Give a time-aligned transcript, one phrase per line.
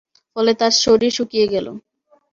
[0.35, 1.67] ফলে তার শরীর শুকিয়ে গেল।